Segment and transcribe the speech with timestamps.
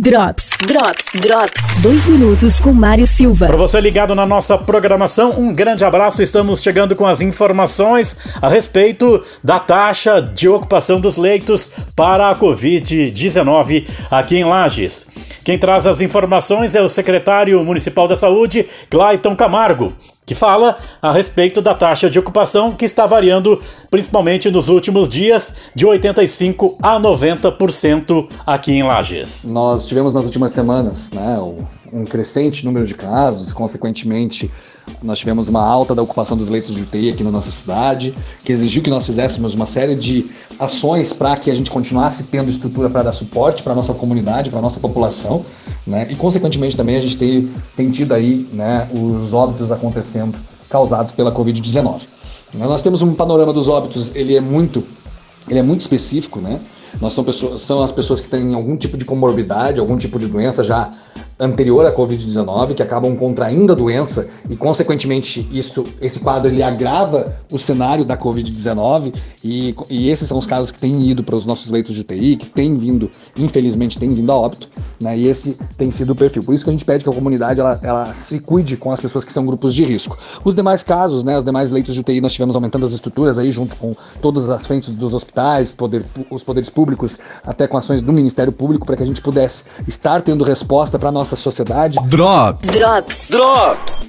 [0.00, 1.60] Drops, Drops, Drops.
[1.82, 3.46] Dois minutos com Mário Silva.
[3.46, 6.22] Para você ligado na nossa programação, um grande abraço.
[6.22, 12.36] Estamos chegando com as informações a respeito da taxa de ocupação dos leitos para a
[12.36, 15.08] Covid-19 aqui em Lages.
[15.42, 19.92] Quem traz as informações é o secretário municipal da Saúde, Clayton Camargo
[20.28, 23.58] que fala a respeito da taxa de ocupação que está variando
[23.90, 29.46] principalmente nos últimos dias de 85 a 90% aqui em Lages.
[29.46, 31.38] Nós tivemos nas últimas semanas, né,
[31.90, 34.50] um crescente número de casos, consequentemente
[35.02, 38.14] nós tivemos uma alta da ocupação dos leitos de UTI aqui na nossa cidade,
[38.44, 42.50] que exigiu que nós fizéssemos uma série de ações para que a gente continuasse tendo
[42.50, 45.42] estrutura para dar suporte para nossa comunidade, para nossa população,
[45.88, 46.06] né?
[46.10, 50.38] E consequentemente também a gente tem, tem tido aí né, os óbitos acontecendo
[50.68, 52.02] causados pela Covid-19.
[52.54, 54.84] Nós temos um panorama dos óbitos, ele é muito,
[55.48, 56.60] ele é muito específico, né?
[57.00, 60.26] Nós são, pessoas, são as pessoas que têm algum tipo de comorbidade, algum tipo de
[60.26, 60.90] doença já
[61.38, 67.36] anterior à Covid-19, que acabam contraindo a doença e, consequentemente, isso, esse quadro ele agrava
[67.52, 71.46] o cenário da Covid-19 e, e, esses são os casos que têm ido para os
[71.46, 74.68] nossos leitos de UTI, que têm vindo, infelizmente, têm vindo a óbito,
[75.00, 75.16] né?
[75.16, 76.42] E esse tem sido o perfil.
[76.42, 79.00] Por isso que a gente pede que a comunidade ela, ela se cuide com as
[79.00, 80.16] pessoas que são grupos de risco.
[80.44, 81.38] Os demais casos, né?
[81.38, 84.66] Os demais leitos de UTI, nós tivemos aumentando as estruturas aí, junto com todas as
[84.66, 89.02] frentes dos hospitais, poder, os poderes públicos, até com ações do Ministério Público, para que
[89.02, 91.98] a gente pudesse estar tendo resposta para a nossa sociedade.
[92.08, 92.70] Drops.
[92.70, 93.28] Drops.
[93.30, 94.07] Drops.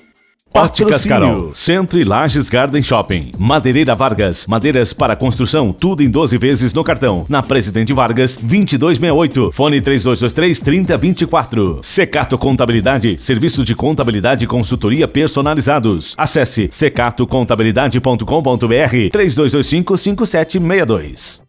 [0.54, 3.32] Óticas Carol, Centro e Lages Garden Shopping.
[3.38, 7.26] Madeireira Vargas, madeiras para construção, tudo em 12 vezes no cartão.
[7.30, 9.52] Na Presidente Vargas, 2268.
[9.54, 11.80] Fone 3223 3024.
[11.84, 16.16] Secato Contabilidade, serviços de contabilidade e consultoria personalizados.
[16.18, 21.49] Acesse secatocontabilidade.com.br 3225 5762.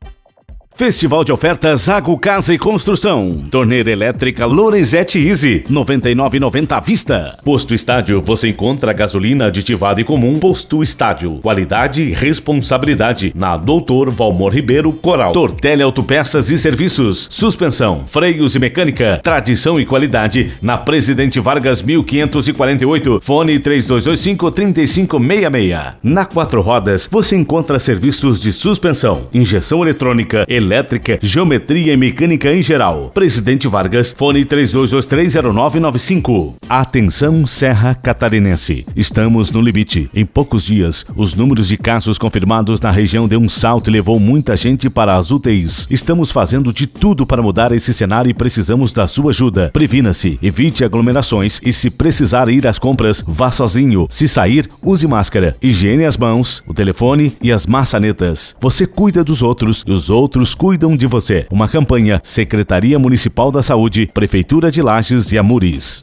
[0.80, 3.32] Festival de ofertas Água, Casa e Construção.
[3.50, 7.38] Torneira elétrica Lorenzetti Easy, 99,90 à vista.
[7.44, 10.32] Posto Estádio, você encontra gasolina aditivada e comum.
[10.32, 13.30] Posto Estádio, qualidade e responsabilidade.
[13.36, 15.34] Na Doutor Valmor Ribeiro Coral.
[15.34, 17.28] Tortelli Autopeças e Serviços.
[17.30, 19.20] Suspensão, freios e mecânica.
[19.22, 20.54] Tradição e qualidade.
[20.62, 23.20] Na Presidente Vargas 1548.
[23.22, 25.98] Fone 3225 3566.
[26.02, 32.54] Na Quatro Rodas, você encontra serviços de suspensão, injeção eletrônica, elétrica elétrica, geometria e mecânica
[32.54, 33.10] em geral.
[33.12, 36.54] Presidente Vargas, fone 32230995.
[36.68, 38.86] Atenção Serra Catarinense.
[38.94, 40.08] Estamos no limite.
[40.14, 44.20] Em poucos dias, os números de casos confirmados na região deu um salto e levou
[44.20, 45.88] muita gente para as UTIs.
[45.90, 49.70] Estamos fazendo de tudo para mudar esse cenário e precisamos da sua ajuda.
[49.72, 54.06] Previna-se, evite aglomerações e se precisar ir às compras, vá sozinho.
[54.08, 58.54] Se sair, use máscara, higiene as mãos, o telefone e as maçanetas.
[58.60, 61.46] Você cuida dos outros e os outros cuidam de você.
[61.50, 65.98] Uma campanha Secretaria Municipal da Saúde, Prefeitura de Lages e Amuris.